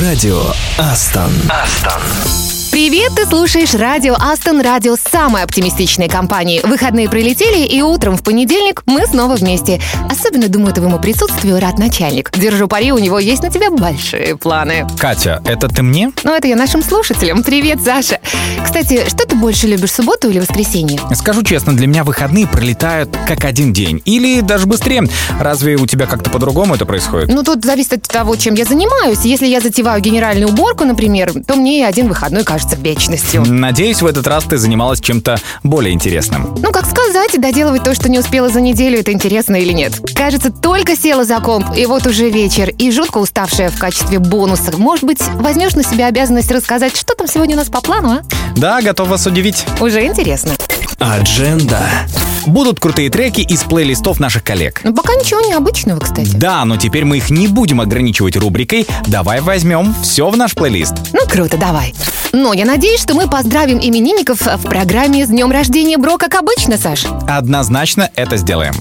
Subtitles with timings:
[0.00, 0.40] Радио
[0.78, 1.30] Астон.
[1.50, 2.59] Астон.
[2.80, 6.62] Привет, ты слушаешь радио Астон, радио самой оптимистичной компании.
[6.64, 9.82] Выходные прилетели, и утром в понедельник мы снова вместе.
[10.08, 12.30] Особенно, думаю, твоему присутствию рад начальник.
[12.34, 14.86] Держу пари, у него есть на тебя большие планы.
[14.98, 16.10] Катя, это ты мне?
[16.24, 17.42] Ну, это я нашим слушателям.
[17.42, 18.18] Привет, Саша.
[18.64, 20.98] Кстати, что ты больше любишь, субботу или воскресенье?
[21.14, 24.00] Скажу честно, для меня выходные пролетают как один день.
[24.06, 25.06] Или даже быстрее.
[25.38, 27.28] Разве у тебя как-то по-другому это происходит?
[27.28, 29.20] Ну, тут зависит от того, чем я занимаюсь.
[29.24, 33.44] Если я затеваю генеральную уборку, например, то мне и один выходной кажется вечностью.
[33.46, 36.54] Надеюсь, в этот раз ты занималась чем-то более интересным.
[36.58, 39.94] Ну, как сказать, доделывать то, что не успела за неделю, это интересно или нет.
[40.14, 44.76] Кажется, только села за комп, и вот уже вечер, и жутко уставшая в качестве бонуса.
[44.76, 48.22] Может быть, возьмешь на себя обязанность рассказать, что там сегодня у нас по плану, а?
[48.56, 49.64] Да, готов вас удивить.
[49.80, 50.52] Уже интересно.
[51.00, 51.80] Адженда.
[52.46, 54.82] Будут крутые треки из плейлистов наших коллег.
[54.84, 56.30] Ну, пока ничего необычного, кстати.
[56.34, 60.94] Да, но теперь мы их не будем ограничивать рубрикой «Давай возьмем все в наш плейлист».
[61.14, 61.94] Ну, круто, давай.
[62.32, 66.76] Но я надеюсь, что мы поздравим именинников в программе «С днем рождения, Бро», как обычно,
[66.76, 67.06] Саш.
[67.26, 68.74] Однозначно это сделаем.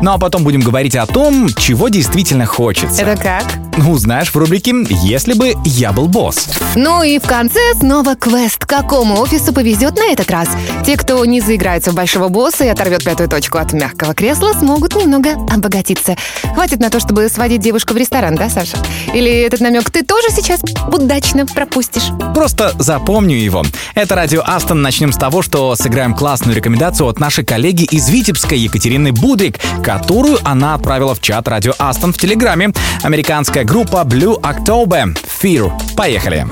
[0.00, 3.02] Ну а потом будем говорить о том, чего действительно хочется.
[3.02, 3.44] Это как?
[3.86, 6.48] Узнаешь в рубрике «Если бы я был босс».
[6.76, 8.64] Ну и в конце снова квест.
[8.64, 10.48] Какому офису повезет на этот раз?
[10.84, 14.94] Те, кто не заиграется в большого босса и оторвет пятую точку от мягкого кресла, смогут
[14.94, 16.14] немного обогатиться.
[16.54, 18.76] Хватит на то, чтобы сводить девушку в ресторан, да, Саша?
[19.12, 20.60] Или этот намек ты тоже сейчас
[20.92, 22.10] удачно пропустишь?
[22.32, 23.64] Просто запомню его.
[23.96, 24.82] Это радио Астон.
[24.82, 30.38] Начнем с того, что сыграем классную рекомендацию от нашей коллеги из Витебска Екатерины Будрик, которую
[30.44, 32.70] она отправила в чат радио Астон в Телеграме.
[33.02, 35.18] Американская группа Blue October.
[35.42, 35.72] Fear.
[35.96, 36.46] Поехали.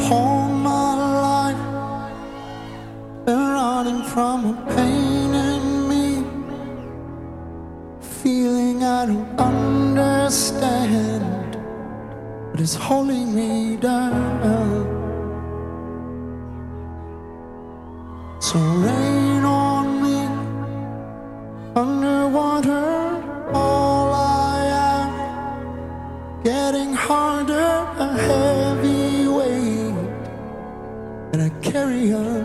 [3.86, 4.95] running from a pain
[8.26, 11.22] feeling I don't understand.
[12.50, 14.84] But it's holding me down.
[18.40, 20.20] So rain on me
[21.84, 22.88] underwater
[23.62, 24.58] all I
[24.90, 25.12] am.
[26.42, 27.70] Getting harder
[28.06, 29.98] a heavy weight.
[31.32, 32.35] And I carry around.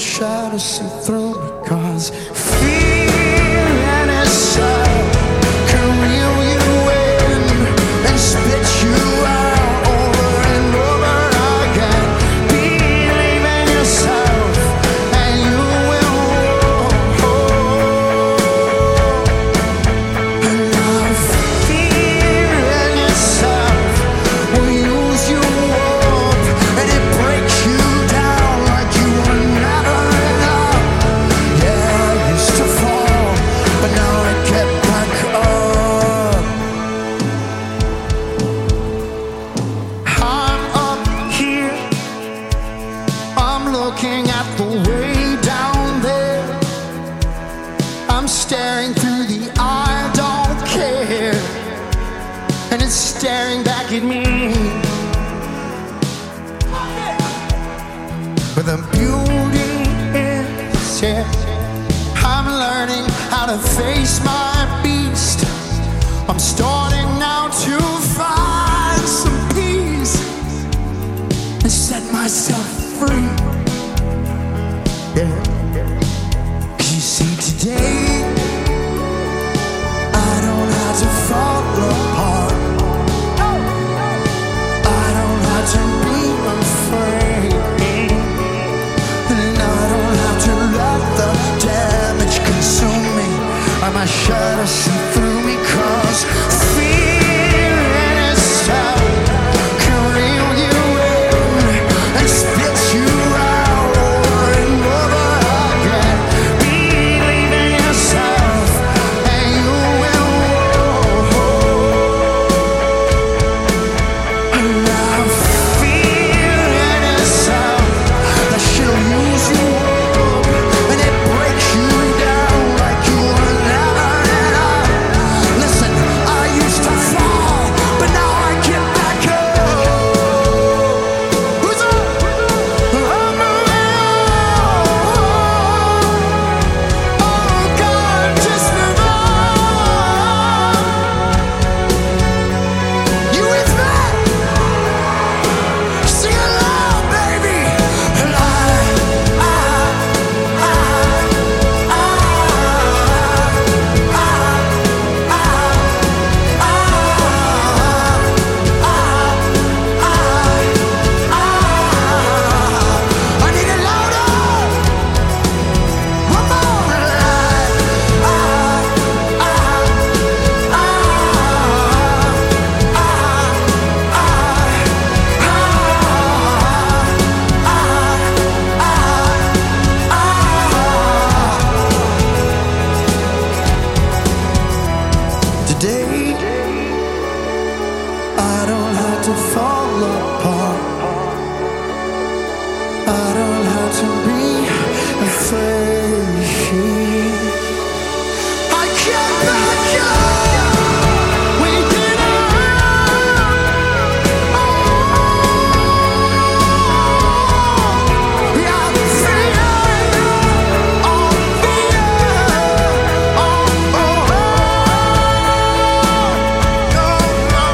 [0.00, 1.64] shadows see through the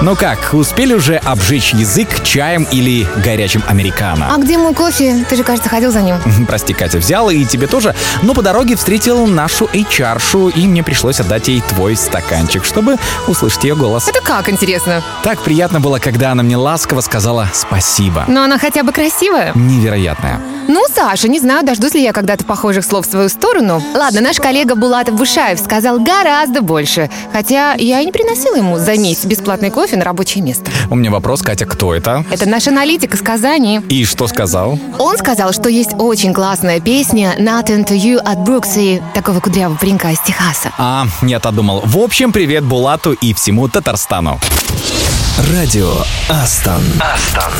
[0.06, 4.32] Ну как, успели уже обжечь язык чаем или горячим американо?
[4.32, 5.26] А где мой кофе?
[5.28, 6.14] Ты же, кажется, ходил за ним.
[6.46, 7.92] Прости, Катя, взял и тебе тоже.
[8.22, 13.64] Но по дороге встретил нашу HR-шу, и мне пришлось отдать ей твой стаканчик, чтобы услышать
[13.64, 14.06] ее голос.
[14.06, 15.02] Это как, интересно?
[15.24, 18.26] Так приятно было, когда она мне ласково сказала спасибо.
[18.28, 19.50] Но она хотя бы красивая.
[19.56, 20.40] Невероятная.
[20.68, 23.82] Ну, Саша, не знаю, дождусь ли я когда-то похожих слов в свою сторону.
[23.94, 27.08] Ладно, наш коллега Булатов Бушаев сказал гораздо больше.
[27.32, 30.70] Хотя я и не приносила ему за месяц бесплатный кофе на рабочее место.
[30.90, 32.24] У меня вопрос, Катя, кто это?
[32.30, 33.80] Это наш аналитик из Казани.
[33.88, 34.78] И что сказал?
[34.98, 40.10] Он сказал, что есть очень классная песня «Nothing to you» от Брукси, такого кудрявого паренька
[40.10, 40.72] из Техаса.
[40.78, 41.82] А, нет, одумал.
[41.84, 44.40] В общем, привет Булату и всему Татарстану.
[45.52, 45.92] Радио
[46.28, 46.82] Астон.
[47.00, 47.52] Астон.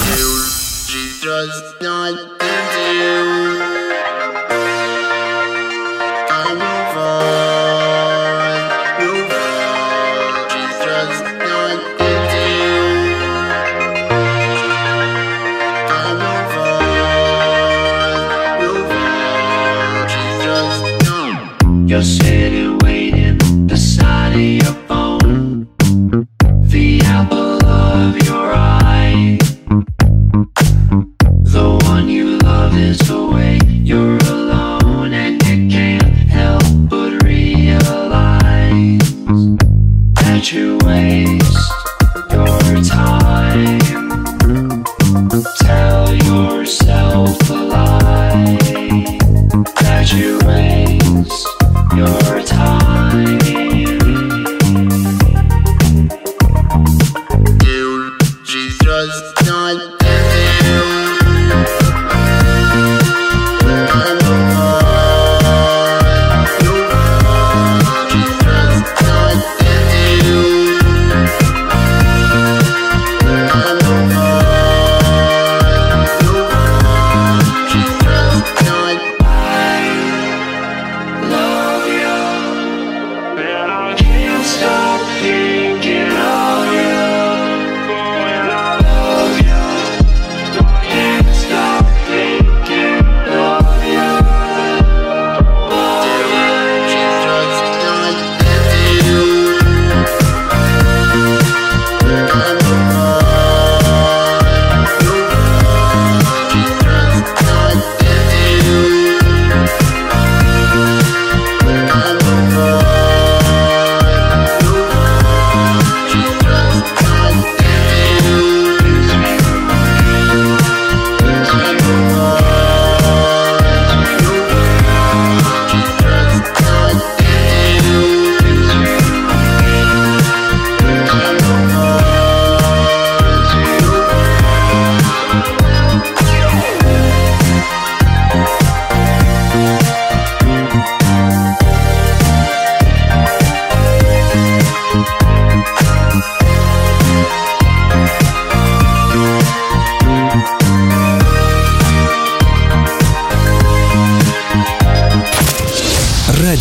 [21.87, 22.46] 就是。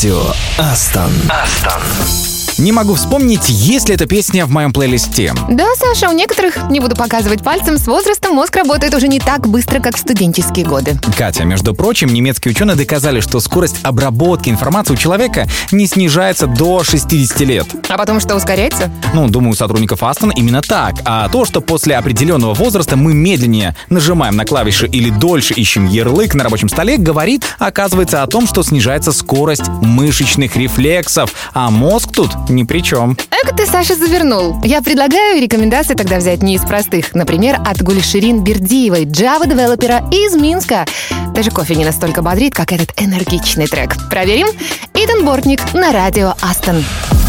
[0.06, 0.22] Радио
[0.60, 1.12] Астон.
[1.32, 2.25] Астон.
[2.58, 5.34] Не могу вспомнить, есть ли эта песня в моем плейлисте.
[5.50, 9.50] Да, Саша, у некоторых, не буду показывать пальцем, с возрастом мозг работает уже не так
[9.50, 10.98] быстро, как в студенческие годы.
[11.18, 16.82] Катя, между прочим, немецкие ученые доказали, что скорость обработки информации у человека не снижается до
[16.82, 17.68] 60 лет.
[17.90, 18.90] А потом что, ускоряется?
[19.14, 20.96] Ну, думаю, у сотрудников Астон именно так.
[21.04, 26.34] А то, что после определенного возраста мы медленнее нажимаем на клавиши или дольше ищем ярлык
[26.34, 32.32] на рабочем столе, говорит, оказывается, о том, что снижается скорость мышечных рефлексов, а мозг тут
[32.50, 33.18] ни при чем.
[33.32, 34.60] Эка ты, Саша, завернул.
[34.64, 37.14] Я предлагаю рекомендации тогда взять не из простых.
[37.14, 40.86] Например, от Гульширин Бердиевой, Java-девелопера из Минска.
[41.34, 43.96] Даже кофе не настолько бодрит, как этот энергичный трек.
[44.10, 44.48] Проверим?
[44.94, 46.84] Итан Бортник на радио Астон.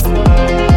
[0.07, 0.76] eyes,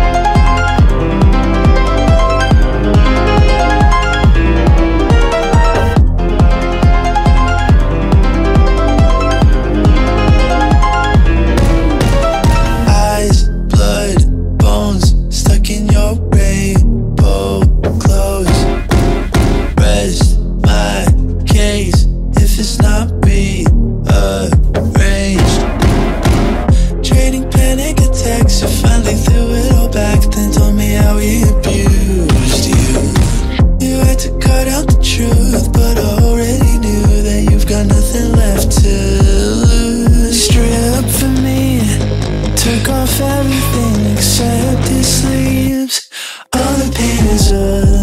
[43.22, 46.10] everything except his sleeves.
[46.54, 47.99] All the pain is underneath.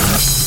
[0.00, 0.39] you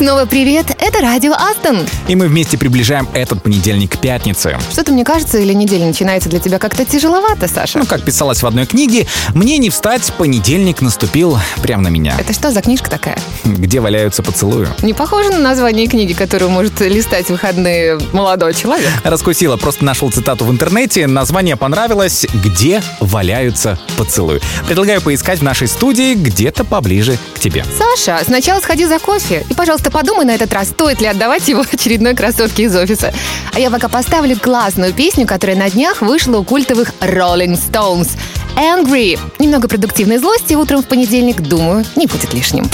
[0.00, 1.86] Снова привет, это радио Астон.
[2.08, 4.56] И мы вместе приближаем этот понедельник к пятнице.
[4.72, 7.78] Что-то мне кажется, или неделя начинается для тебя как-то тяжеловато, Саша?
[7.78, 12.32] Ну, как писалось в одной книге, мне не встать, понедельник наступил прямо на меня, Это
[12.32, 13.18] что за книжка такая?
[13.44, 14.68] где валяются поцелую.
[14.82, 18.88] Не похоже на название книги, которую может листать в выходные молодой человек?
[19.04, 24.40] Раскусила, просто нашел цитату в интернете, название понравилось «Где валяются поцелуи».
[24.66, 27.64] Предлагаю поискать в нашей студии где-то поближе к тебе.
[27.76, 31.64] Саша, сначала сходи за кофе и, пожалуйста, подумай на этот раз, стоит ли отдавать его
[31.72, 33.12] очередной красотке из офиса.
[33.52, 38.10] А я пока поставлю классную песню, которая на днях вышла у культовых Rolling Stones.
[38.56, 39.18] Angry.
[39.38, 42.68] Немного продуктивной злости утром в понедельник, думаю, не будет лишним.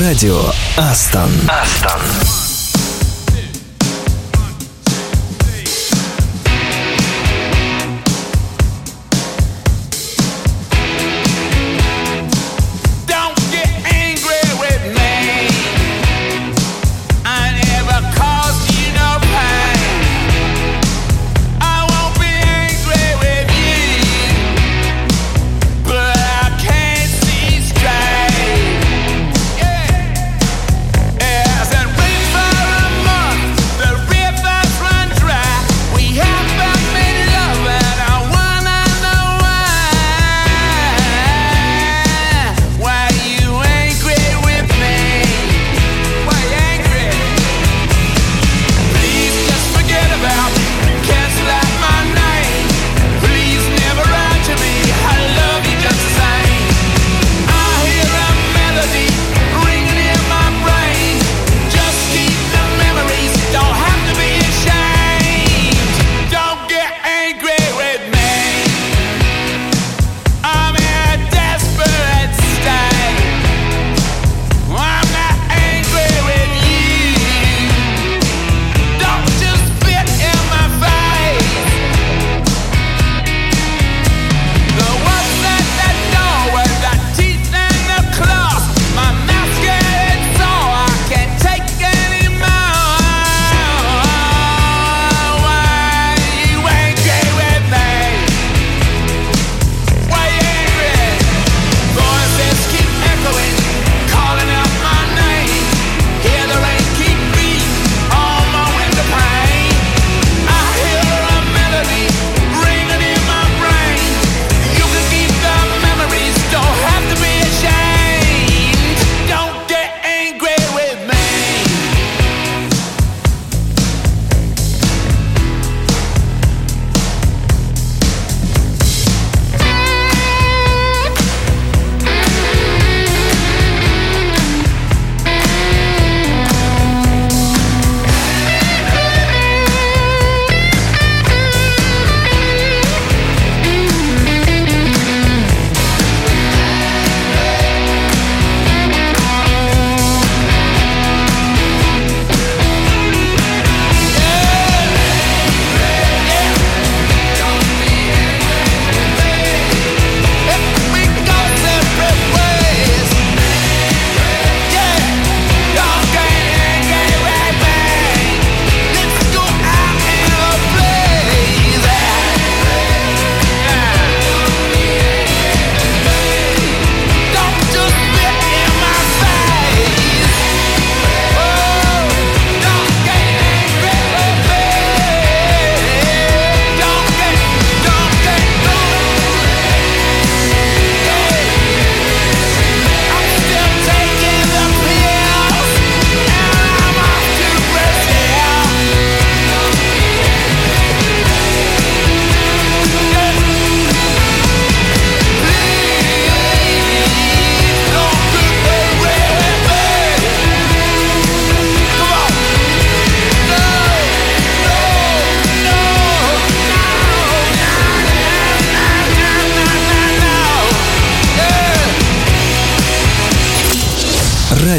[0.00, 0.40] Радио
[0.76, 1.30] Астон.
[1.48, 2.47] Астон.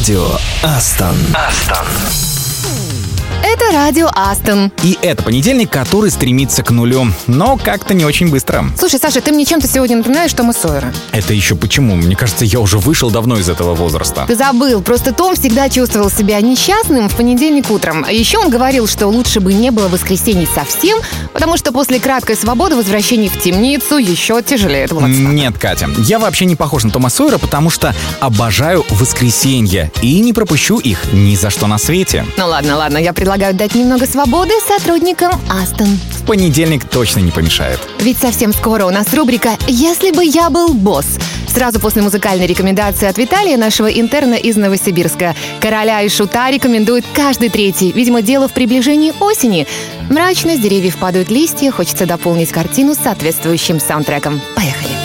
[0.10, 1.16] Радио Астон.
[1.36, 1.99] Астон.
[3.70, 4.72] Это радио Астон.
[4.84, 8.66] И это понедельник, который стремится к нулю, но как-то не очень быстро.
[8.76, 10.92] Слушай, Саша, ты мне чем-то сегодня напоминаешь Тома Сойера.
[11.12, 11.96] Это еще почему?
[11.96, 14.26] Мне кажется, я уже вышел давно из этого возраста.
[14.28, 18.04] Ты забыл, просто Том всегда чувствовал себя несчастным в понедельник утром.
[18.08, 20.98] А еще он говорил, что лучше бы не было воскресений совсем,
[21.34, 26.46] потому что после краткой свободы возвращение в темницу еще тяжелее этого Нет, Катя, я вообще
[26.46, 31.52] не похож на Тома Сойера, потому что обожаю воскресенья и не пропущу их ни за
[31.52, 32.26] что на свете.
[32.36, 35.88] Ну ладно, ладно, я предлагаю дать немного свободы сотрудникам Астон.
[36.18, 37.80] В понедельник точно не помешает.
[38.00, 41.06] Ведь совсем скоро у нас рубрика «Если бы я был босс».
[41.54, 45.36] Сразу после музыкальной рекомендации от Виталия, нашего интерна из Новосибирска.
[45.60, 47.92] Короля и шута рекомендует каждый третий.
[47.92, 49.68] Видимо, дело в приближении осени.
[50.10, 54.40] Мрачно, с деревьев падают листья, хочется дополнить картину соответствующим саундтреком.
[54.56, 54.99] Поехали.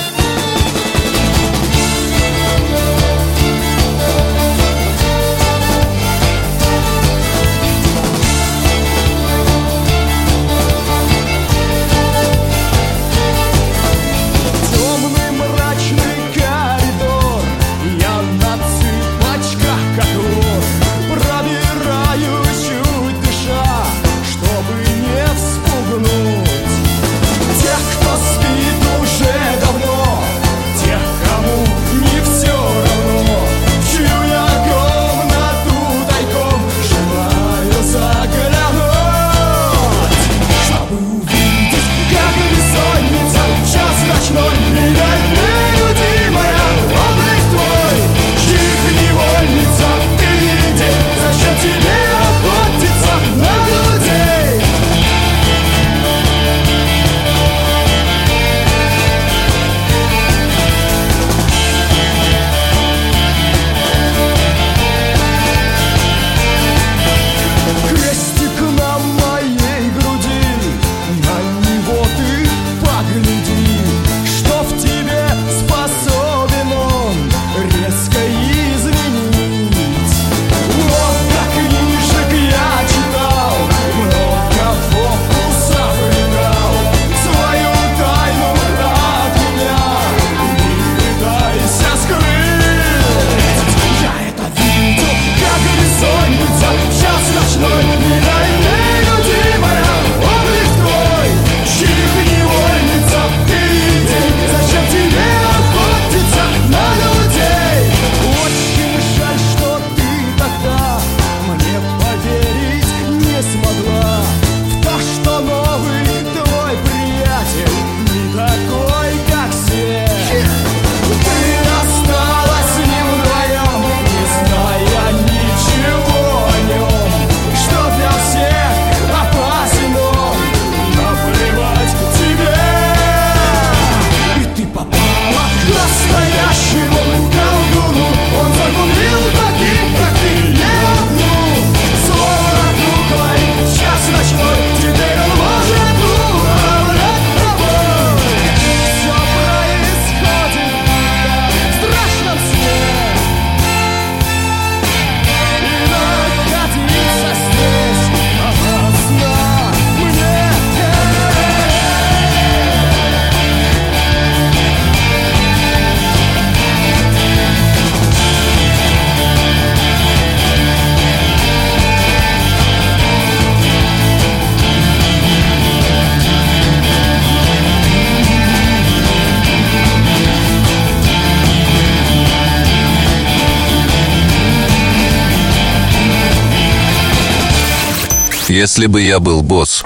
[188.65, 189.85] Если бы я был босс.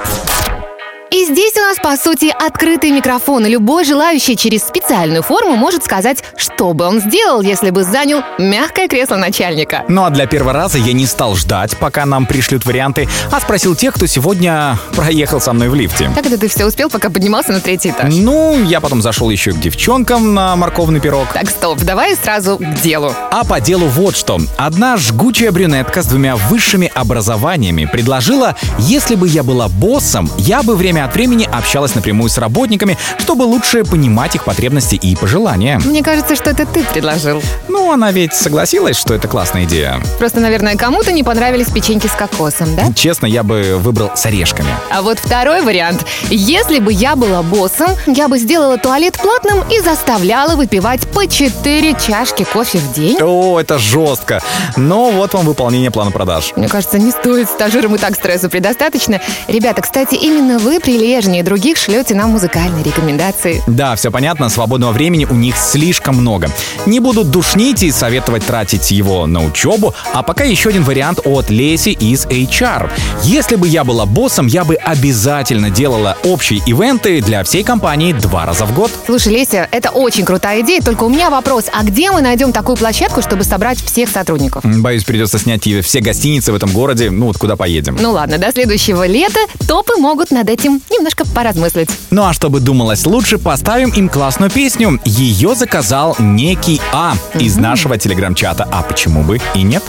[1.10, 6.24] И здесь у нас, по сути, открытый микрофон, любой желающий через специальную форму может сказать,
[6.34, 9.84] что бы он сделал, если бы занял мягкое кресло начальника.
[9.86, 13.76] Ну а для первого раза я не стал ждать, пока нам пришлют варианты, а спросил
[13.76, 16.10] тех, кто сегодня проехал со мной в лифте.
[16.14, 18.14] Как это ты все успел, пока поднимался на третий этаж?
[18.14, 21.28] Ну, я потом зашел еще к девчонкам на морковный пирог.
[21.34, 23.12] Так, стоп, давай сразу к делу.
[23.30, 24.38] А по делу вот что.
[24.56, 30.76] Одна жгучая брюнетка с двумя высшими образованиями предложила, если бы я была боссом, я бы
[30.76, 35.80] время от времени общалась напрямую с работниками, чтобы лучше понимать их потребности и пожелания.
[35.84, 37.42] Мне кажется, что это ты предложил.
[37.68, 40.00] Ну, она ведь согласилась, что это классная идея.
[40.18, 42.92] Просто, наверное, кому-то не понравились печеньки с кокосом, да?
[42.94, 44.70] Честно, я бы выбрал с орешками.
[44.90, 46.04] А вот второй вариант.
[46.30, 51.94] Если бы я была боссом, я бы сделала туалет платным и заставляла выпивать по 4
[51.94, 53.18] чашки кофе в день.
[53.20, 54.42] О, это жестко.
[54.76, 56.52] Но вот вам выполнение плана продаж.
[56.56, 59.20] Мне кажется, не стоит стажирам и так стрессу предостаточно.
[59.46, 63.62] Ребята, кстати, именно вы прилежнее других шлете нам музыкальные рекомендации.
[63.66, 66.50] Да, все понятно, свободного времени у них слишком много.
[66.84, 71.48] Не буду душнить и советовать тратить его на учебу, а пока еще один вариант от
[71.48, 72.90] Леси из HR.
[73.22, 78.44] Если бы я была боссом, я бы обязательно делала общие ивенты для всей компании два
[78.44, 78.90] раза в год.
[79.06, 82.76] Слушай, Леся, это очень крутая идея, только у меня вопрос, а где мы найдем такую
[82.76, 84.64] площадку, чтобы собрать всех сотрудников?
[84.64, 87.96] Боюсь, придется снять все гостиницы в этом городе, ну вот куда поедем.
[87.98, 91.88] Ну ладно, до следующего лета топы могут над этим немножко поразмыслить.
[92.10, 94.57] Ну а чтобы думалось лучше, поставим им классную песню.
[94.58, 98.66] Ее заказал некий А из нашего телеграм-чата.
[98.72, 99.84] А почему бы и нет?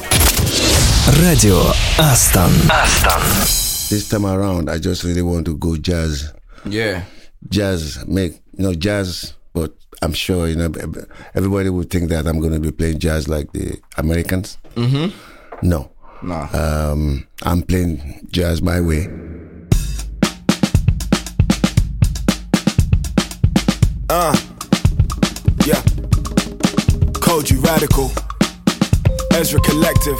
[1.24, 1.60] Радио
[1.98, 2.52] Астон.
[2.70, 3.20] Астон.
[3.90, 6.32] This time around, I just really want to go jazz.
[6.66, 7.02] Yeah.
[7.50, 10.72] Jazz, make, you know, jazz, but I'm sure, you know,
[11.34, 14.60] everybody would think that I'm going to be playing jazz like the Americans.
[14.76, 15.10] Mm-hmm.
[15.68, 15.90] No.
[16.22, 16.48] Nah.
[16.54, 19.08] Um, I'm playing jazz my way.
[24.12, 24.36] Yeah.
[27.40, 28.12] Koji Radical.
[29.40, 30.18] Ezra Collective.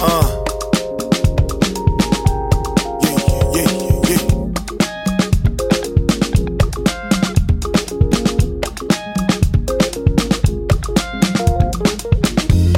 [0.00, 0.24] Uh.
[3.52, 4.22] Yeah, yeah, yeah.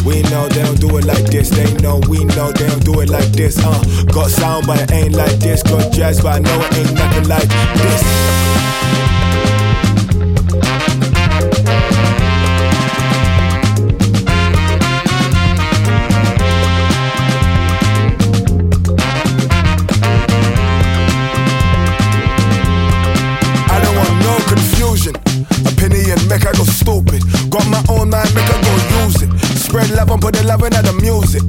[0.04, 1.50] We know they don't do it like this.
[1.50, 3.58] They know we know they don't do it like this.
[3.64, 3.80] Uh,
[4.12, 5.62] got sound, but it ain't like this.
[5.62, 9.21] Got jazz, but I know it ain't nothing like this.
[30.52, 31.42] And put the in music.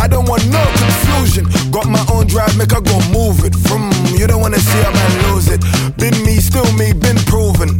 [0.00, 1.44] I don't want no confusion.
[1.68, 3.52] Got my own drive, make I go move it.
[3.68, 5.60] From you don't wanna see a man lose it.
[6.00, 7.76] Been me, still me, been proven.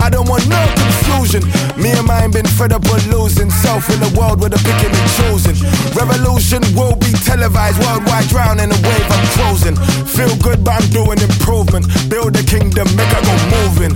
[0.00, 1.44] I don't want no confusion.
[1.76, 3.50] Me and mine been fed up on losing.
[3.50, 5.56] Self in the world with the picking and choosing.
[5.92, 9.76] Revolution will be televised worldwide, drowning the wave I'm closing.
[10.06, 11.84] Feel good, but I'm doing improvement.
[12.08, 13.92] Build a kingdom, make I go moving.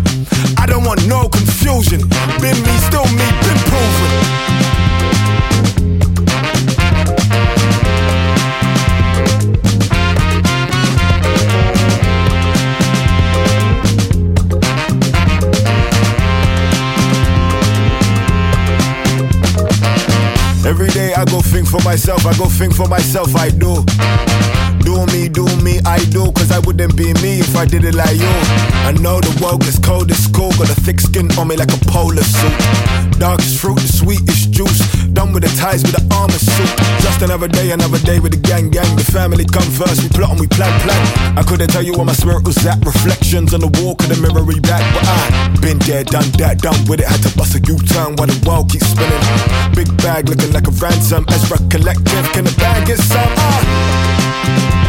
[0.60, 2.04] I don't want no confusion.
[2.44, 4.69] Been me, still me, been proven.
[21.20, 23.84] I go think for myself, I go think for myself, I do.
[24.80, 27.94] Do me, do me, I do, cause I wouldn't be me if I did it
[27.94, 28.34] like you.
[28.88, 31.72] I know the world gets cold at school, got a thick skin on me like
[31.72, 32.56] a polar suit.
[33.18, 34.80] Darkest fruit, the sweetest juice.
[35.12, 36.72] Done with the ties with the armor suit.
[37.04, 38.88] Just another day, another day with the gang, gang.
[38.96, 41.02] The family come first, we plot and we plan, plan.
[41.36, 42.80] I couldn't tell you where my spirit was at.
[42.84, 46.80] Reflections on the wall, could the mirror back, but I been there, done that, done
[46.88, 47.06] with it.
[47.06, 49.20] Had to bust a U-turn while the world keeps spinning.
[49.76, 51.24] Big bag looking like a ransom.
[51.28, 53.28] Ezra Collective, can the bag get some?
[53.36, 54.09] Ah.
[54.50, 54.79] Thank you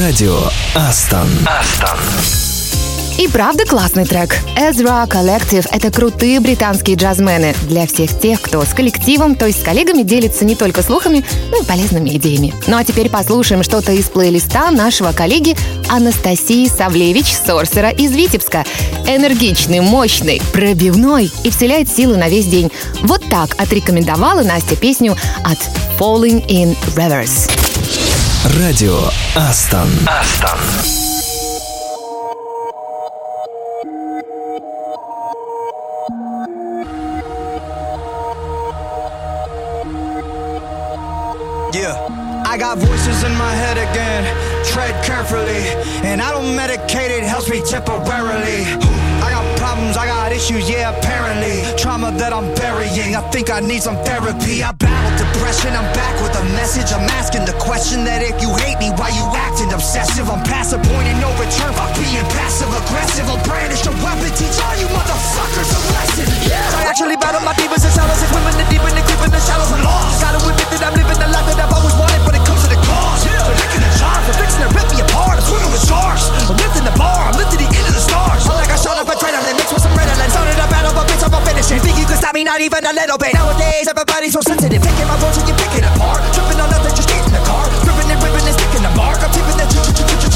[0.00, 0.36] Радио
[0.74, 1.28] Астон.
[1.46, 1.98] Астон.
[3.16, 4.36] И правда классный трек.
[4.56, 9.62] Ezra Collective— это крутые британские джазмены для всех тех, кто с коллективом, то есть с
[9.62, 12.52] коллегами делится не только слухами, но и полезными идеями.
[12.66, 15.54] Ну а теперь послушаем что-то из плейлиста нашего коллеги
[15.88, 18.64] Анастасии Савлевич, сорсера из Витебска.
[19.06, 22.72] Энергичный, мощный, пробивной и вселяет силы на весь день.
[23.02, 25.58] Вот так отрекомендовала Настя песню от
[26.00, 27.73] Falling in Reverse.
[28.44, 29.88] Радио Астон.
[30.06, 30.58] Астон.
[41.72, 41.96] Yeah,
[42.44, 44.24] I got voices in my head again.
[44.66, 45.64] Tread carefully,
[46.06, 49.03] and I don't medicate it, helps me temporarily.
[49.24, 51.64] I got problems, I got issues, yeah, apparently.
[51.80, 54.60] Trauma that I'm burying, I think I need some therapy.
[54.60, 56.92] I battled depression, I'm back with a message.
[56.92, 60.28] I'm asking the question that if you hate me, why you acting obsessive?
[60.28, 60.78] I'm past the
[61.24, 63.24] no return by being passive aggressive.
[63.32, 66.28] I'll brandish a weapon, teach all you motherfuckers a lesson.
[66.44, 66.60] Yeah.
[66.76, 69.30] I actually battle my demons and shadows and women the deep and the creep in
[69.32, 70.20] the shadows and lost.
[70.20, 72.33] Gotta admit that I'm living the life that I've always wanted, but
[74.26, 75.38] the fixing to rip me apart.
[75.38, 76.28] I'm swimming with sharks.
[76.48, 78.44] I'm lifting the bar, I'm lifting the end of the stars.
[78.48, 80.28] I'm like I shot up adrenaline, mixed with some Ritalin.
[80.30, 81.80] Started a battle, but bitch, I'm gonna finish it.
[81.80, 83.32] Think you can stop me, not even a little bit.
[83.34, 84.80] Nowadays, everybody's so sensitive.
[84.80, 86.20] Picking my words and you picking apart.
[86.36, 87.64] Tripping on nothing, just get in the car.
[87.84, 89.20] Ripping and ripping and sticking the mark.
[89.24, 89.66] I'm tipping the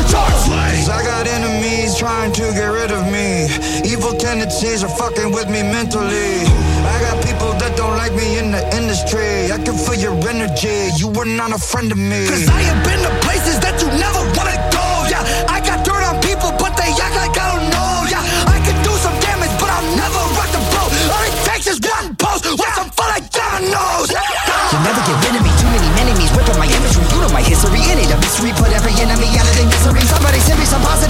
[0.09, 0.48] charts.
[0.88, 3.44] I got enemies trying to get rid of me.
[3.85, 6.47] Evil tendencies are fucking with me mentally.
[8.09, 9.53] Like me in the industry.
[9.53, 10.90] I can feel your energy.
[10.97, 12.27] You were not a friend of me.
[12.27, 14.85] Cause I have been to places that you never wanna go.
[15.09, 17.92] Yeah, I got dirt on people, but they act like I don't know.
[18.09, 20.90] Yeah, I can do some damage, but I'll never rock the boat.
[21.12, 24.09] All it takes is one post with some fun like dominoes.
[24.12, 25.53] You'll never get rid of me.
[25.61, 27.05] Too many enemies whipping my imagery.
[27.12, 28.09] You know my history in it.
[28.12, 28.53] A mystery.
[28.57, 30.05] Put every enemy out of their misery.
[30.09, 31.08] Somebody send me some positive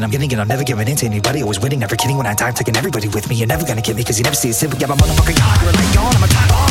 [0.00, 1.42] that I'm getting, and I'm never giving in to anybody.
[1.42, 2.48] Always winning, never kidding when I die.
[2.48, 3.36] I'm taking everybody with me.
[3.36, 4.78] You're never gonna get me, cause you never see a simple.
[4.78, 5.36] Yeah, my motherfucker.
[5.36, 6.14] You're a yawn.
[6.16, 6.69] I'm a time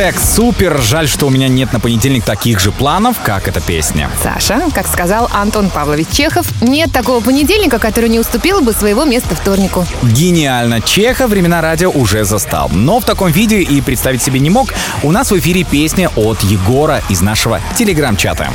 [0.00, 0.80] Трек супер.
[0.80, 4.08] Жаль, что у меня нет на понедельник таких же планов, как эта песня.
[4.22, 9.34] Саша, как сказал Антон Павлович Чехов, нет такого понедельника, который не уступил бы своего места
[9.34, 9.86] вторнику.
[10.02, 10.80] Гениально.
[10.80, 12.70] Чеха времена радио уже застал.
[12.72, 14.72] Но в таком виде и представить себе не мог.
[15.02, 18.48] У нас в эфире песня от Егора из нашего телеграм-чата.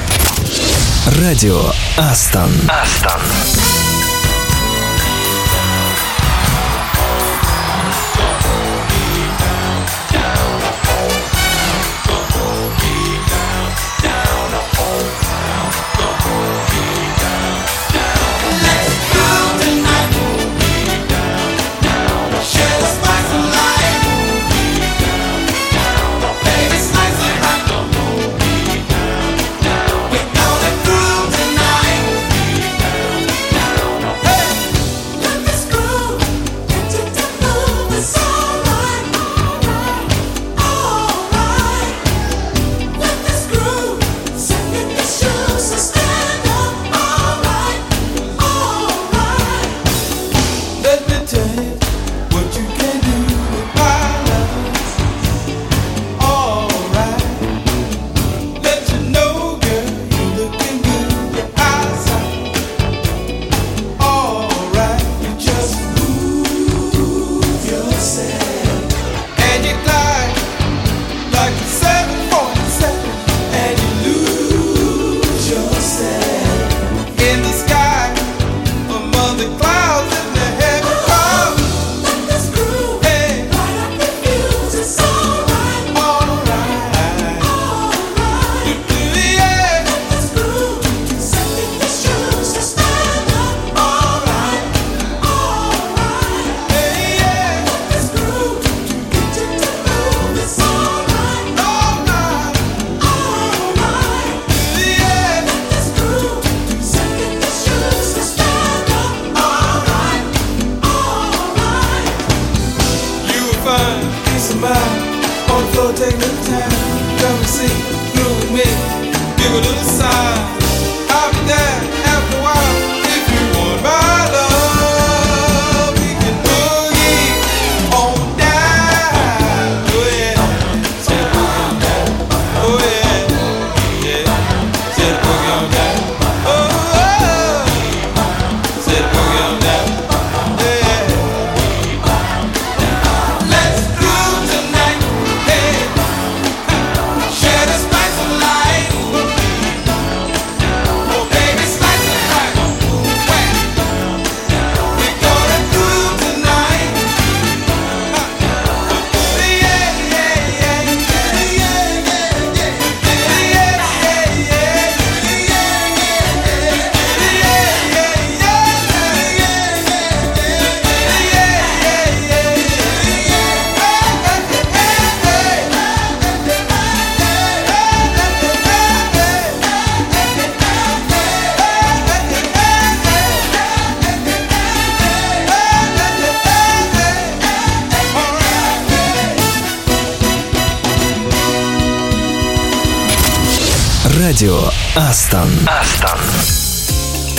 [1.22, 1.62] Радио
[1.96, 2.50] Астон.
[2.68, 3.22] Астон.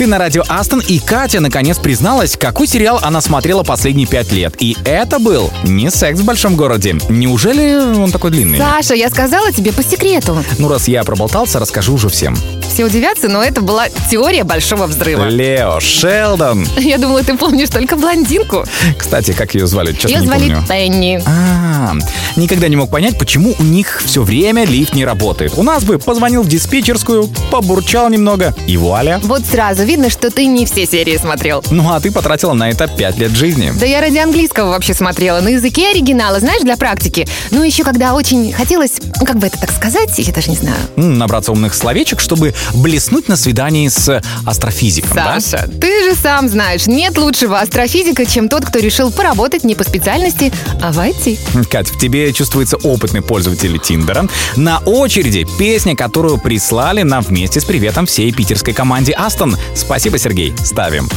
[0.07, 4.55] На радио Астон, и Катя наконец призналась, какой сериал она смотрела последние пять лет.
[4.59, 6.95] И это был не секс в большом городе.
[7.09, 8.57] Неужели он такой длинный?
[8.57, 10.43] Саша, я сказала тебе по секрету.
[10.57, 12.35] Ну, раз я проболтался, расскажу уже всем.
[12.77, 15.29] Все удивятся, но это была теория большого взрыва.
[15.29, 16.63] Лео Шелдон.
[16.77, 18.65] Я думала, ты помнишь только блондинку.
[18.95, 19.93] Кстати, как ее звали?
[19.93, 20.63] Честно, Ее не звали помню.
[20.69, 21.23] Пенни.
[21.25, 21.95] А,
[22.35, 25.53] никогда не мог понять, почему у них все время лифт не работает.
[25.57, 29.19] У нас бы позвонил в диспетчерскую, побурчал немного, и вуаля.
[29.23, 31.63] Вот сразу видно, что ты не все серии смотрел.
[31.71, 33.73] Ну а ты потратила на это пять лет жизни.
[33.79, 37.27] Да я ради английского вообще смотрела, на языке оригинала, знаешь, для практики.
[37.49, 40.77] Ну, еще когда очень хотелось, как бы это так сказать, я даже не знаю.
[40.95, 45.39] Набраться умных словечек, чтобы блеснуть на свидании с астрофизиком, да?
[45.39, 49.83] Саша, ты же сам знаешь, нет лучшего астрофизика, чем тот, кто решил поработать не по
[49.83, 50.51] специальности,
[50.81, 51.65] а в IT.
[51.69, 54.27] Кать, в тебе чувствуется опытный пользователь Тиндера.
[54.55, 59.57] На очереди песня, которую прислали нам вместе с приветом всей питерской команде Астон.
[59.75, 60.53] Спасибо, Сергей.
[60.63, 61.09] Ставим.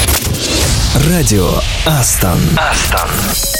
[1.08, 1.48] Радио
[1.86, 2.38] Астон.
[2.56, 3.59] Астон.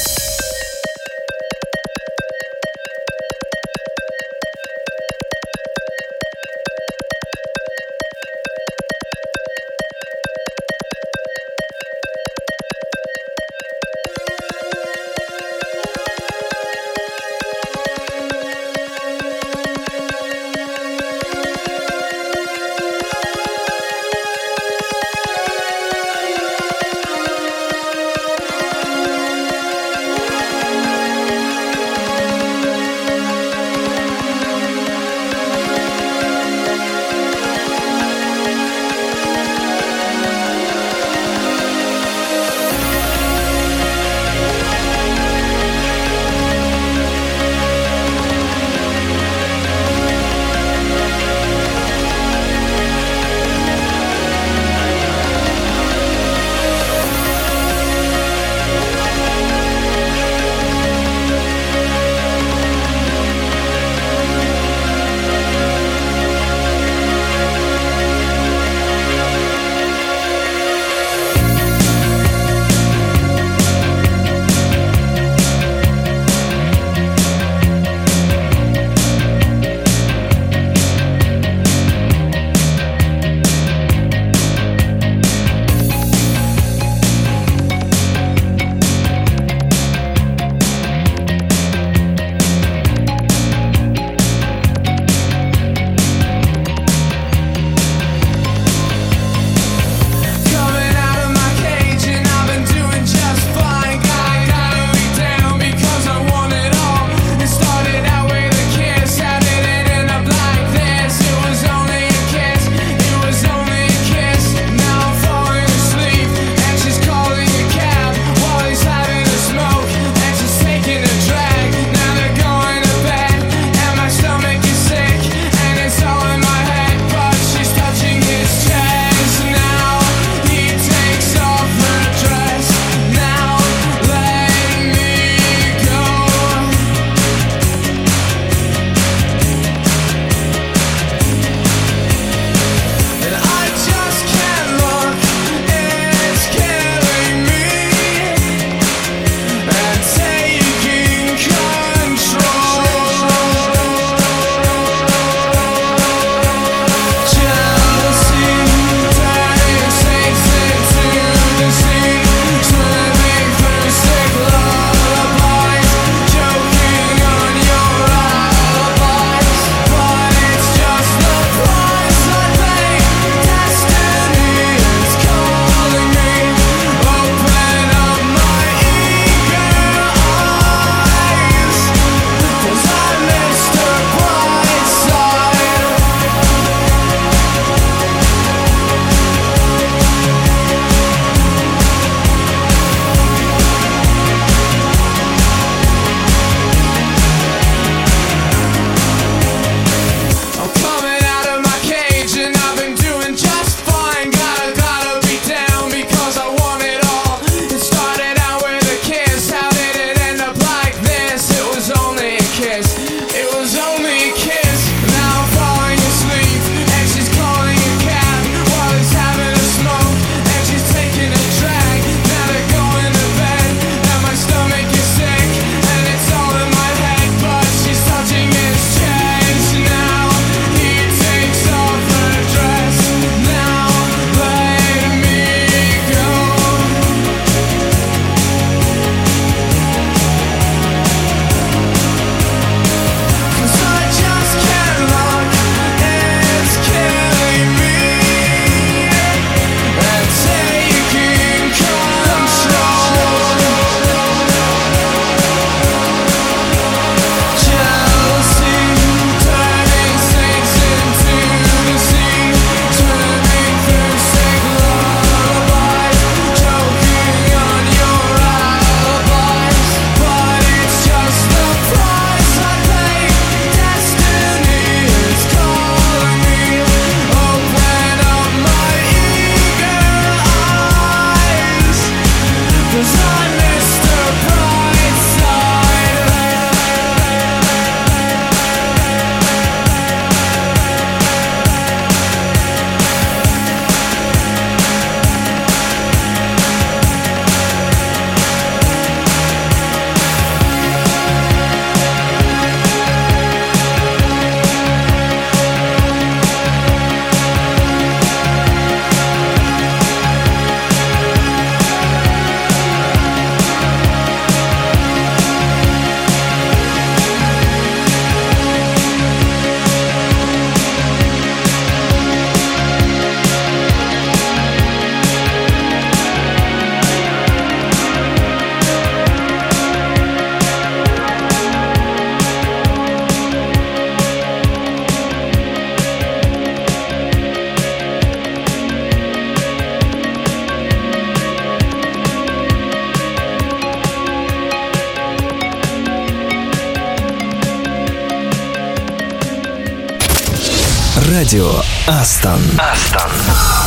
[351.51, 352.61] Радио Астон.
[352.79, 353.80] Астон.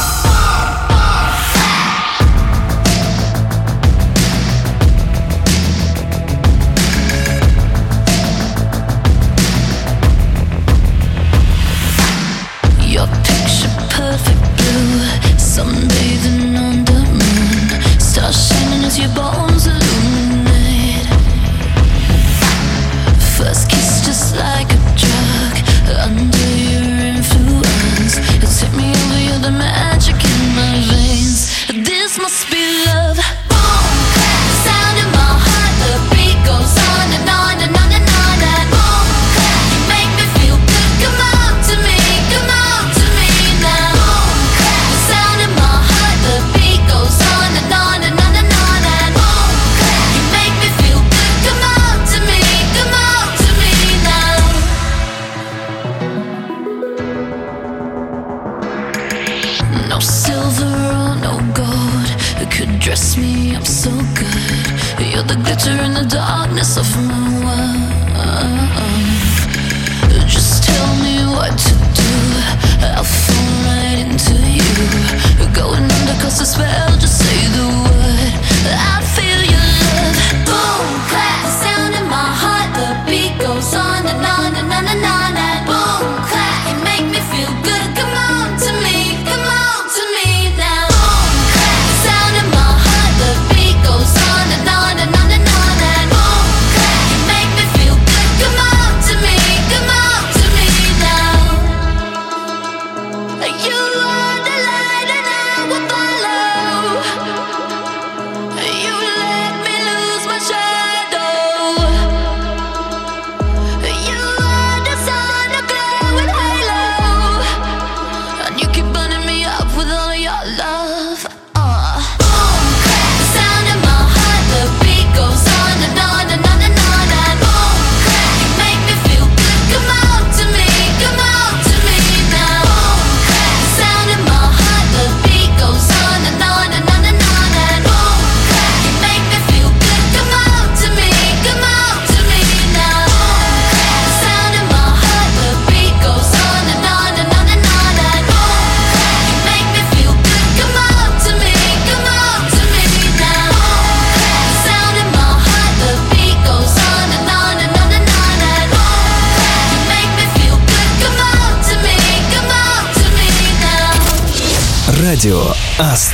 [76.34, 76.92] cast a spell.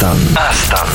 [0.09, 0.17] Астон.
[0.35, 0.89] Астон.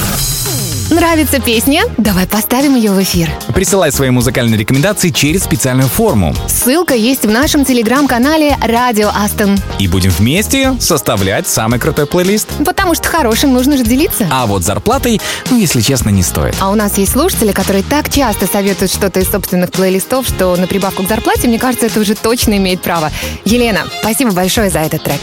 [0.90, 1.84] Нравится песня?
[1.98, 3.30] Давай поставим ее в эфир.
[3.54, 6.34] Присылай свои музыкальные рекомендации через специальную форму.
[6.48, 9.56] Ссылка есть в нашем телеграм-канале «Радио Астон».
[9.78, 12.48] И будем вместе составлять самый крутой плейлист.
[12.66, 14.26] Потому что хорошим нужно же делиться.
[14.32, 16.56] А вот зарплатой, ну, если честно, не стоит.
[16.60, 20.66] А у нас есть слушатели, которые так часто советуют что-то из собственных плейлистов, что на
[20.66, 23.12] прибавку к зарплате, мне кажется, это уже точно имеет право.
[23.44, 25.20] Елена, спасибо большое за этот трек.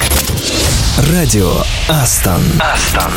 [1.11, 1.51] Радио
[1.89, 2.41] Астон.
[2.59, 3.11] Астон.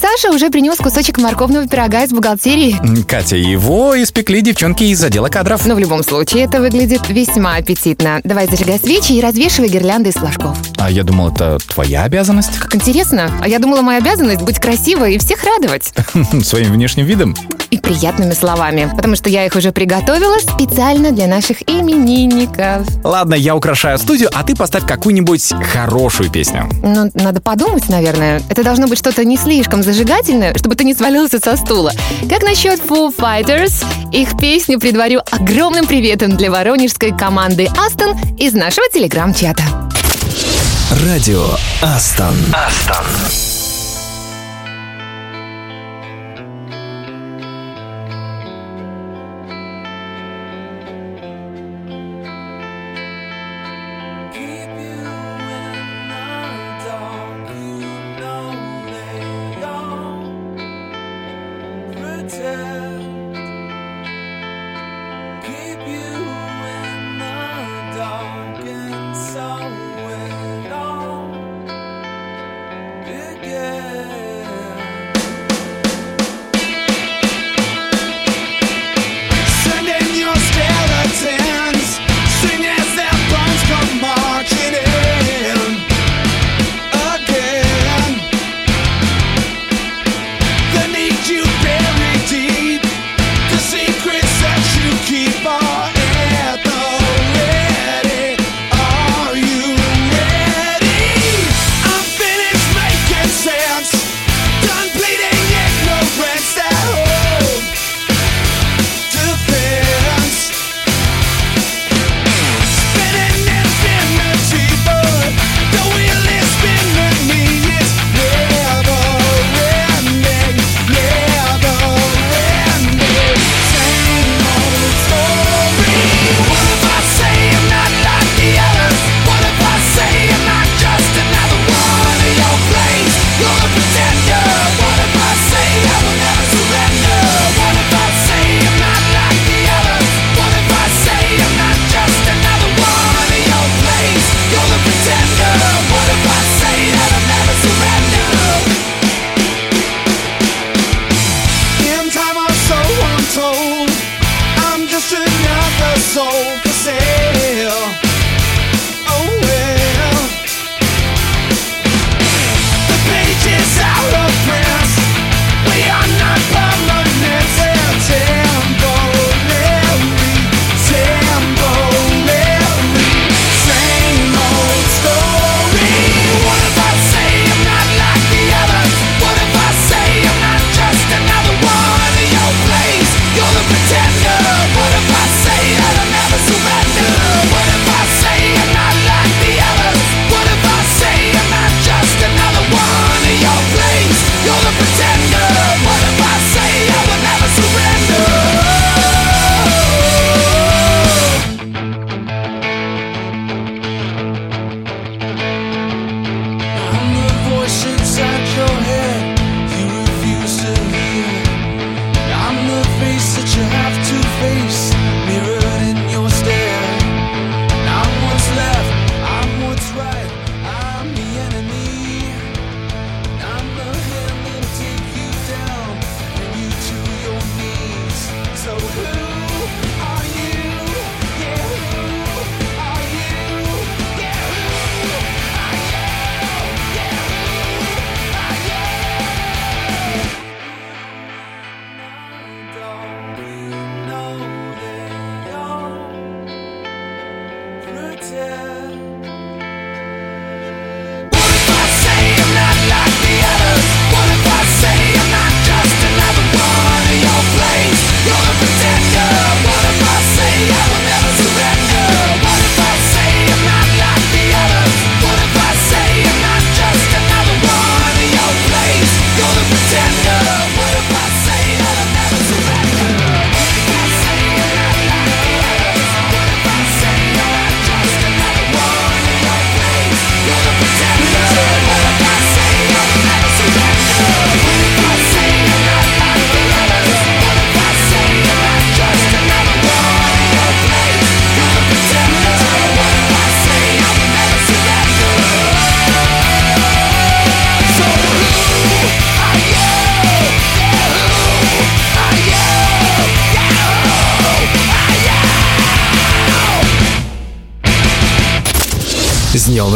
[0.00, 2.76] Саша уже принес кусочек морковного пирога из бухгалтерии.
[3.06, 5.66] Катя, его испекли девчонки из отдела кадров.
[5.66, 8.20] Но в любом случае это выглядит весьма аппетитно.
[8.24, 10.56] Давай зажигай свечи и развешивай гирлянды из флажков.
[10.78, 12.58] А я думал, это твоя обязанность.
[12.58, 13.30] Как интересно.
[13.42, 15.92] А я думала, моя обязанность быть красивой и всех радовать.
[16.44, 17.36] Своим внешним видом.
[17.70, 18.90] И приятными словами.
[18.96, 22.84] Потому что я их уже приготовила специально для наших именинников.
[23.04, 26.68] Ладно, я украшаю студию, а ты поставь какую-нибудь хорошую песню.
[26.82, 28.42] Ну, надо подумать, наверное.
[28.48, 31.92] Это должно быть что-то не слишком зажигательное, чтобы ты не свалился со стула.
[32.28, 33.84] Как насчет Foo Fighters?
[34.12, 39.62] Их песню предварю огромным приветом для воронежской команды Астон из нашего телеграм-чата.
[41.04, 41.44] Радио
[41.82, 42.34] Астон.
[42.52, 43.49] Астон.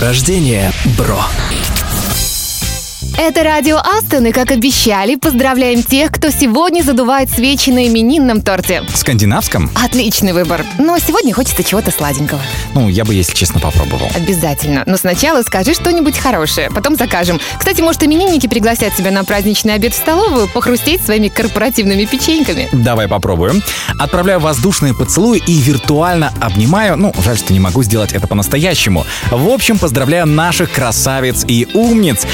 [0.05, 1.25] Рождения, бро!
[3.27, 8.83] Это радио Астон, и как обещали, поздравляем тех, кто сегодня задувает свечи на именинном торте.
[8.87, 9.71] В скандинавском?
[9.83, 10.63] Отличный выбор.
[10.79, 12.43] Но сегодня хочется чего-то сладенького.
[12.75, 14.11] Ну, я бы, если честно, попробовал.
[14.15, 14.83] Обязательно.
[14.85, 17.41] Но сначала скажи что-нибудь хорошее, потом закажем.
[17.57, 22.69] Кстати, может, именинники пригласят тебя на праздничный обед в столовую похрустеть своими корпоративными печеньками.
[22.73, 23.63] Давай попробуем.
[23.99, 26.99] Отправляю воздушные поцелуи и виртуально обнимаю.
[26.99, 29.07] Ну, жаль, что не могу сделать это по-настоящему.
[29.31, 32.27] В общем, поздравляю наших красавиц и умниц.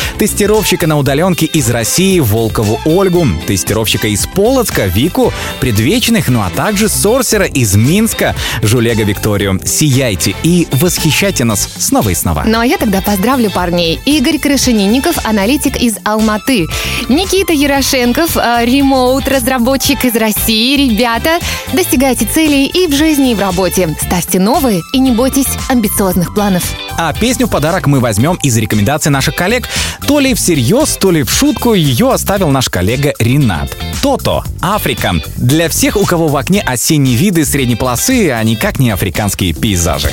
[0.80, 6.88] Тестировщика на удаленке из России Волкову Ольгу, тестировщика из Полоцка Вику, предвечных, ну а также
[6.88, 9.60] сорсера из Минска Жулега Викторию.
[9.62, 12.44] Сияйте и восхищайте нас снова и снова.
[12.46, 14.00] Ну а я тогда поздравлю парней.
[14.06, 16.66] Игорь Крашенинников, аналитик из Алматы.
[17.10, 20.88] Никита Ярошенков, э, ремоут-разработчик из России.
[20.88, 21.40] Ребята,
[21.74, 23.94] достигайте целей и в жизни, и в работе.
[24.00, 26.62] Ставьте новые и не бойтесь амбициозных планов.
[26.96, 29.68] А песню в подарок мы возьмем из рекомендаций наших коллег.
[30.06, 30.69] То ли всерьез,
[31.00, 33.76] то ли в шутку ее оставил наш коллега Ренат.
[34.02, 35.14] То-то, Африка.
[35.36, 40.12] Для всех, у кого в окне осенние виды средней полосы, а никак не африканские пейзажи.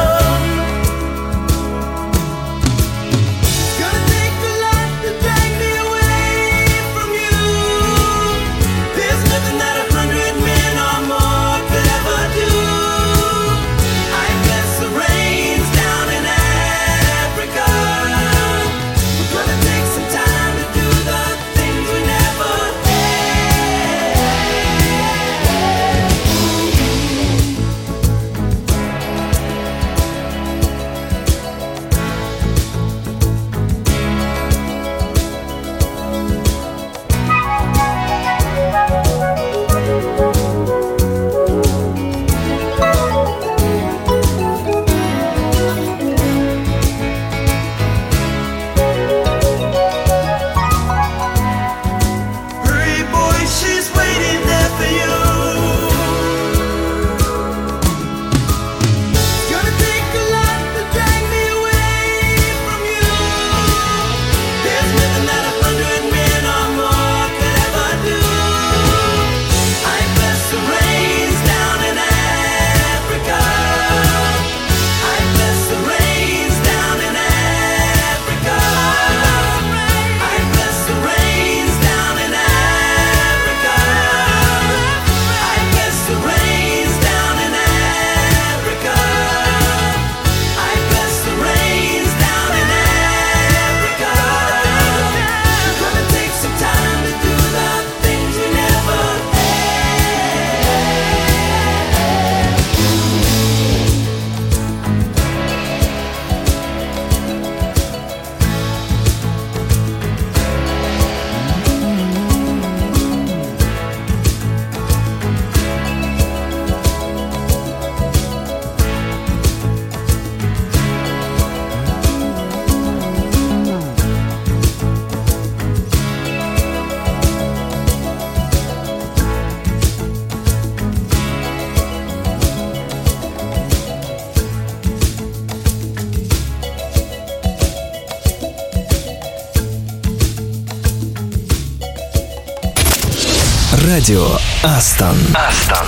[144.11, 144.27] Радио
[144.61, 145.15] Астон.
[145.33, 145.87] Астон.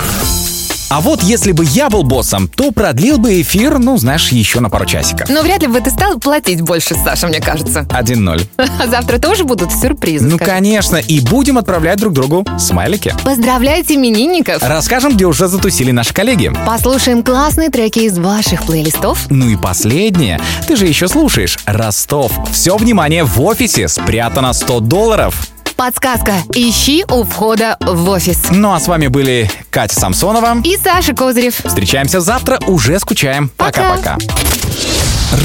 [0.88, 4.70] А вот если бы я был боссом, то продлил бы эфир, ну, знаешь, еще на
[4.70, 5.28] пару часиков.
[5.28, 7.80] Но вряд ли бы ты стал платить больше, Саша, мне кажется.
[7.80, 8.46] 1-0.
[8.56, 10.24] А завтра тоже будут сюрпризы.
[10.24, 10.52] Ну, скажи.
[10.52, 13.14] конечно, и будем отправлять друг другу смайлики.
[13.24, 14.62] Поздравляйте именинников!
[14.62, 16.50] Расскажем, где уже затусили наши коллеги.
[16.64, 19.26] Послушаем классные треки из ваших плейлистов.
[19.28, 20.40] Ну и последнее.
[20.66, 21.58] Ты же еще слушаешь.
[21.66, 22.32] Ростов.
[22.52, 23.86] Все внимание в офисе.
[23.86, 25.53] Спрятано 100 долларов.
[25.76, 26.34] Подсказка.
[26.54, 28.38] Ищи у входа в офис.
[28.50, 30.58] Ну а с вами были Катя Самсонова.
[30.64, 31.54] И Саша Козырев.
[31.64, 33.50] Встречаемся завтра, уже скучаем.
[33.56, 33.96] Пока.
[33.96, 34.18] Пока-пока.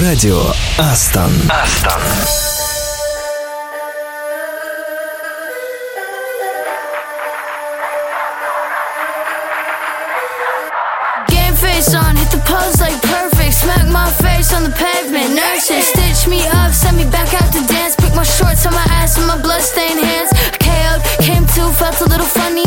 [0.03, 0.41] Радио
[0.77, 1.31] Астон.
[1.49, 2.01] Астон.
[11.27, 13.53] Game face on, hit the pose like perfect.
[13.53, 15.35] Smack my face on the pavement.
[18.29, 20.29] Shorts on my ass and my bloodstained hands.
[20.61, 22.65] KO'd, came to, felt a little funny.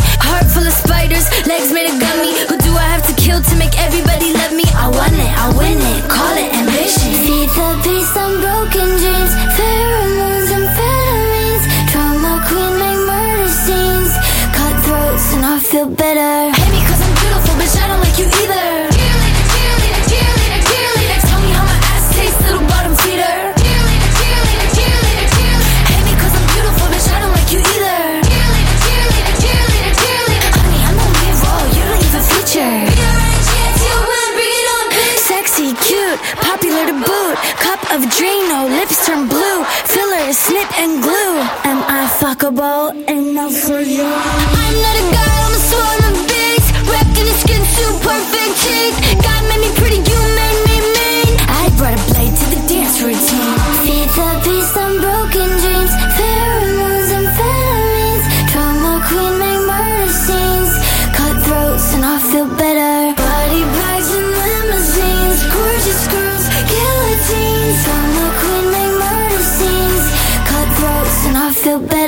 [42.32, 44.08] Fuckable enough for you?
[44.08, 46.66] I'm not a guy, I'm a swarm of bees.
[46.88, 48.96] Wrapped in a skin suit, perfect cheeks.
[49.20, 51.28] God made me pretty, you made me mean.
[51.60, 53.56] I brought a blade to the dance routine.
[53.84, 55.92] Feed the beast on broken dreams.
[56.16, 58.24] Pheromones and amphetamines.
[58.48, 60.72] Trauma queen, make murder scenes.
[61.12, 63.12] Cutthroats, and I feel better.
[63.12, 65.40] Body bags and limousines.
[65.52, 67.76] Gorgeous girls, guillotines.
[67.84, 70.04] Trauma queen, make murder scenes.
[70.48, 72.01] Cutthroats, and I feel better.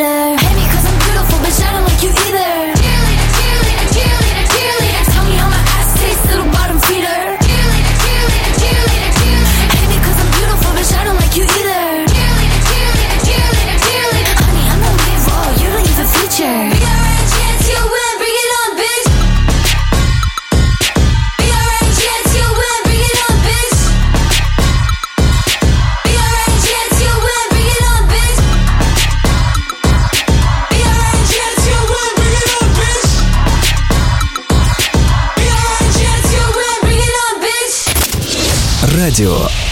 [2.04, 2.63] You either.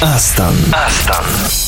[0.03, 0.57] Астон.
[0.72, 1.61] Астон.